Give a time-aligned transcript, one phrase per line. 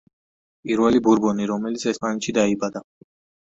[0.67, 2.87] პირველი ბურბონი რომელიც ესპანეთში დაიბადა.